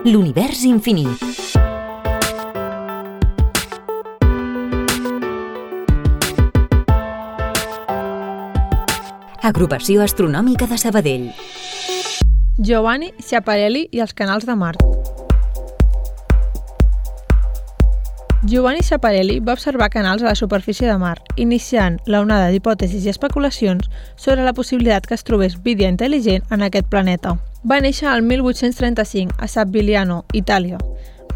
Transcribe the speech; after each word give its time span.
L'univers 0.00 0.62
infinit. 0.64 1.20
Agrupació 9.44 10.00
Astronòmica 10.00 10.64
de 10.70 10.78
Sabadell. 10.80 11.26
Giovanni 12.56 13.12
Schiaparelli 13.20 13.90
i 13.92 14.00
els 14.00 14.16
canals 14.16 14.48
de 14.48 14.56
Mart. 14.56 14.99
Giovanni 18.42 18.80
Schiaparelli 18.80 19.38
va 19.40 19.52
observar 19.52 19.90
canals 19.90 20.22
a 20.22 20.26
la 20.26 20.34
superfície 20.34 20.86
de 20.88 20.96
Mart, 20.96 21.26
iniciant 21.36 21.98
la 22.06 22.22
onada 22.24 22.46
d'hipòtesis 22.48 23.04
i 23.04 23.10
especulacions 23.12 23.90
sobre 24.16 24.46
la 24.46 24.54
possibilitat 24.56 25.04
que 25.04 25.12
es 25.12 25.26
trobés 25.28 25.58
vida 25.60 25.84
intel·ligent 25.84 26.46
en 26.48 26.64
aquest 26.64 26.88
planeta. 26.88 27.34
Va 27.68 27.82
néixer 27.84 28.08
al 28.08 28.22
1835 28.24 29.36
a 29.36 29.46
Sabbiliano, 29.46 30.24
Itàlia. 30.32 30.80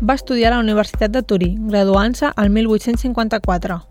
Va 0.00 0.16
estudiar 0.16 0.54
a 0.54 0.56
la 0.56 0.62
Universitat 0.64 1.12
de 1.12 1.20
Turí, 1.22 1.50
graduant-se 1.68 2.32
al 2.34 2.48
1854. 2.48 3.82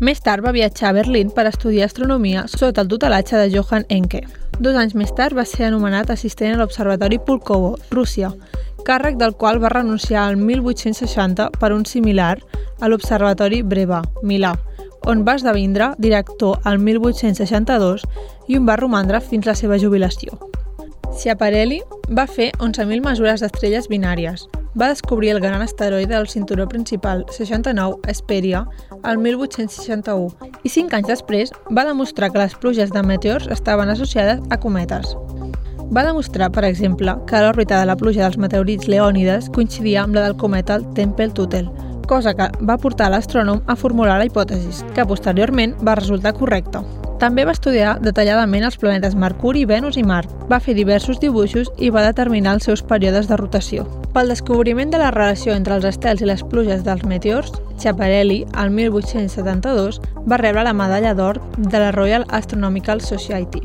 Més 0.00 0.24
tard 0.24 0.44
va 0.44 0.56
viatjar 0.56 0.88
a 0.88 0.96
Berlín 0.96 1.28
per 1.36 1.44
estudiar 1.50 1.90
astronomia 1.90 2.46
sota 2.48 2.80
el 2.80 2.88
tutelatge 2.88 3.36
de 3.36 3.52
Johann 3.52 3.84
Encke. 3.88 4.24
Dos 4.58 4.76
anys 4.80 4.96
més 4.96 5.12
tard 5.12 5.36
va 5.36 5.44
ser 5.44 5.68
anomenat 5.68 6.08
assistent 6.08 6.56
a 6.56 6.62
l'Observatori 6.62 7.20
Pulkovo, 7.20 7.76
Rússia, 7.90 8.32
càrrec 8.86 9.18
del 9.18 9.34
qual 9.34 9.58
va 9.62 9.72
renunciar 9.72 10.22
al 10.28 10.36
1860 10.38 11.50
per 11.58 11.72
un 11.74 11.84
similar 11.84 12.38
a 12.80 12.88
l'Observatori 12.88 13.62
Breva, 13.62 14.02
Milà, 14.22 14.54
on 15.06 15.24
va 15.26 15.36
esdevindre 15.38 15.92
director 15.98 16.60
al 16.64 16.78
1862 16.78 18.04
i 18.48 18.58
on 18.58 18.66
va 18.66 18.78
romandre 18.78 19.20
fins 19.20 19.46
la 19.46 19.54
seva 19.58 19.78
jubilació. 19.82 20.38
Schiaparelli 21.16 21.80
va 22.12 22.26
fer 22.28 22.50
11.000 22.60 23.02
mesures 23.02 23.42
d'estrelles 23.42 23.88
binàries. 23.88 24.46
Va 24.76 24.90
descobrir 24.92 25.30
el 25.32 25.40
gran 25.40 25.62
asteroide 25.64 26.12
del 26.12 26.28
cinturó 26.28 26.66
principal 26.68 27.24
69 27.32 28.02
Hesperia 28.06 28.66
el 29.02 29.18
1861 29.18 30.52
i 30.62 30.68
5 30.68 30.98
anys 30.98 31.08
després 31.14 31.54
va 31.72 31.86
demostrar 31.88 32.30
que 32.30 32.42
les 32.42 32.58
pluges 32.60 32.92
de 32.92 33.02
meteors 33.02 33.48
estaven 33.48 33.88
associades 33.88 34.42
a 34.50 34.60
cometes. 34.60 35.16
Va 35.94 36.02
demostrar, 36.02 36.50
per 36.50 36.64
exemple, 36.66 37.14
que 37.30 37.40
l'òrbita 37.42 37.78
de 37.80 37.86
la 37.86 37.96
pluja 37.96 38.24
dels 38.24 38.38
meteorits 38.42 38.88
leònides 38.90 39.50
coincidia 39.54 40.02
amb 40.02 40.16
la 40.18 40.24
del 40.26 40.36
cometa 40.36 40.80
Tempel-Tuttle, 40.96 41.70
cosa 42.10 42.34
que 42.34 42.50
va 42.66 42.78
portar 42.78 43.10
l'astrònom 43.12 43.62
a 43.66 43.76
formular 43.78 44.18
la 44.18 44.26
hipòtesi, 44.26 44.82
que 44.94 45.06
posteriorment 45.06 45.76
va 45.86 45.94
resultar 45.98 46.34
correcta. 46.34 46.82
També 47.20 47.46
va 47.48 47.54
estudiar 47.56 47.94
detalladament 48.04 48.66
els 48.66 48.76
planetes 48.76 49.14
Mercuri, 49.16 49.64
Venus 49.64 49.96
i 49.96 50.02
Mart. 50.04 50.32
Va 50.50 50.58
fer 50.60 50.74
diversos 50.76 51.20
dibuixos 51.22 51.70
i 51.78 51.88
va 51.88 52.04
determinar 52.04 52.58
els 52.58 52.66
seus 52.68 52.82
períodes 52.82 53.30
de 53.30 53.38
rotació. 53.40 53.86
Pel 54.12 54.28
descobriment 54.28 54.92
de 54.92 55.00
la 55.00 55.12
relació 55.14 55.54
entre 55.54 55.78
els 55.78 55.86
estels 55.88 56.20
i 56.20 56.28
les 56.28 56.44
pluges 56.44 56.84
dels 56.84 57.06
meteors, 57.08 57.54
Schiaparelli, 57.78 58.42
al 58.52 58.74
1872, 58.74 60.02
va 60.28 60.42
rebre 60.42 60.66
la 60.66 60.76
medalla 60.76 61.14
d'or 61.14 61.40
de 61.56 61.78
la 61.78 61.90
Royal 61.96 62.28
Astronomical 62.28 63.00
Society. 63.00 63.64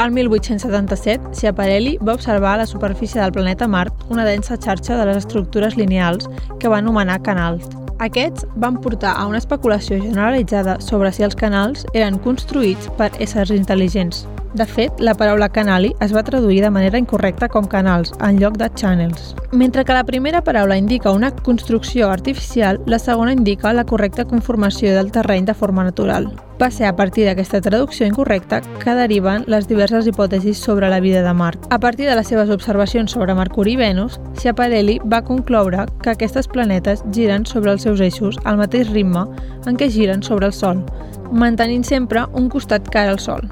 Al 0.00 0.12
1877, 0.12 1.34
Schiaparelli 1.34 1.98
va 2.00 2.14
observar 2.14 2.54
a 2.54 2.56
la 2.62 2.66
superfície 2.66 3.20
del 3.20 3.32
planeta 3.32 3.68
Mart 3.68 3.92
una 4.08 4.24
densa 4.24 4.56
xarxa 4.56 4.96
de 4.96 5.04
les 5.04 5.18
estructures 5.18 5.76
lineals 5.76 6.24
que 6.58 6.72
va 6.72 6.78
anomenar 6.78 7.20
canals. 7.20 7.68
Aquests 7.98 8.46
van 8.56 8.80
portar 8.80 9.12
a 9.12 9.26
una 9.28 9.36
especulació 9.36 10.00
generalitzada 10.00 10.80
sobre 10.80 11.12
si 11.12 11.28
els 11.28 11.36
canals 11.36 11.84
eren 11.92 12.16
construïts 12.24 12.88
per 12.96 13.12
éssers 13.20 13.52
intel·ligents. 13.52 14.24
De 14.52 14.66
fet, 14.66 14.98
la 14.98 15.14
paraula 15.14 15.46
canali 15.48 15.92
es 16.02 16.10
va 16.10 16.24
traduir 16.26 16.58
de 16.64 16.70
manera 16.74 16.98
incorrecta 16.98 17.46
com 17.48 17.68
canals, 17.70 18.10
en 18.18 18.40
lloc 18.40 18.56
de 18.58 18.66
channels. 18.74 19.36
Mentre 19.52 19.84
que 19.84 19.94
la 19.94 20.02
primera 20.02 20.42
paraula 20.42 20.76
indica 20.76 21.12
una 21.12 21.30
construcció 21.30 22.10
artificial, 22.10 22.80
la 22.86 22.98
segona 22.98 23.32
indica 23.32 23.72
la 23.72 23.84
correcta 23.84 24.24
conformació 24.24 24.92
del 24.96 25.12
terreny 25.12 25.44
de 25.44 25.54
forma 25.54 25.84
natural. 25.84 26.32
Va 26.60 26.70
ser 26.70 26.88
a 26.88 26.96
partir 26.96 27.28
d'aquesta 27.28 27.60
traducció 27.60 28.06
incorrecta 28.06 28.60
que 28.82 28.96
deriven 28.98 29.46
les 29.46 29.68
diverses 29.68 30.10
hipòtesis 30.10 30.58
sobre 30.58 30.90
la 30.90 30.98
vida 31.00 31.22
de 31.22 31.32
Mart. 31.32 31.70
A 31.70 31.78
partir 31.78 32.08
de 32.08 32.16
les 32.16 32.26
seves 32.26 32.50
observacions 32.50 33.12
sobre 33.12 33.34
Mercuri 33.34 33.78
i 33.78 33.80
Venus, 33.80 34.18
Schiaparelli 34.34 34.98
va 35.06 35.22
concloure 35.22 35.86
que 36.02 36.10
aquestes 36.10 36.48
planetes 36.48 37.04
giren 37.14 37.46
sobre 37.46 37.70
els 37.70 37.86
seus 37.86 38.00
eixos 38.00 38.36
al 38.44 38.58
mateix 38.58 38.90
ritme 38.90 39.28
en 39.66 39.78
què 39.78 39.88
giren 39.88 40.26
sobre 40.26 40.50
el 40.50 40.52
Sol, 40.52 40.82
mantenint 41.30 41.86
sempre 41.86 42.26
un 42.34 42.50
costat 42.50 42.90
cara 42.90 43.14
al 43.14 43.22
Sol. 43.22 43.46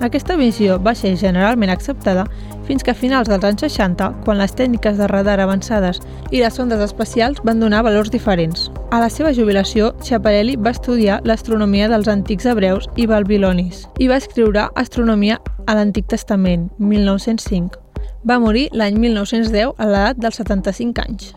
Aquesta 0.00 0.36
visió 0.38 0.76
va 0.78 0.94
ser 0.94 1.16
generalment 1.18 1.72
acceptada 1.72 2.26
fins 2.68 2.84
que 2.84 2.92
a 2.92 2.98
finals 2.98 3.28
dels 3.30 3.44
anys 3.48 3.64
60, 3.64 4.10
quan 4.24 4.38
les 4.38 4.52
tècniques 4.54 4.98
de 5.00 5.08
radar 5.10 5.38
avançades 5.40 5.98
i 6.30 6.42
les 6.42 6.54
sondes 6.54 6.82
espacials 6.84 7.40
van 7.44 7.60
donar 7.60 7.82
valors 7.86 8.12
diferents. 8.12 8.68
A 8.92 9.00
la 9.00 9.08
seva 9.10 9.32
jubilació, 9.34 9.94
Schiaparelli 10.02 10.56
va 10.56 10.74
estudiar 10.76 11.20
l'astronomia 11.24 11.88
dels 11.88 12.08
antics 12.08 12.46
hebreus 12.46 12.88
i 12.96 13.08
babilonis 13.10 13.86
i 13.98 14.08
va 14.08 14.20
escriure 14.20 14.68
Astronomia 14.76 15.40
a 15.66 15.74
l'Antic 15.74 16.06
Testament, 16.08 16.68
1905. 16.78 17.80
Va 18.24 18.38
morir 18.38 18.68
l'any 18.72 18.98
1910 19.00 19.74
a 19.76 19.90
l'edat 19.90 20.22
dels 20.22 20.40
75 20.42 21.04
anys. 21.04 21.32